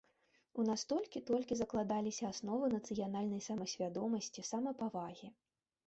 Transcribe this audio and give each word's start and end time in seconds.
У 0.61 0.63
нас 0.69 0.85
толькі-толькі 0.93 1.59
закладаліся 1.61 2.23
асновы 2.33 2.73
нацыянальнай 2.77 3.47
самасвядомасці, 3.49 4.51
самапавагі. 4.53 5.37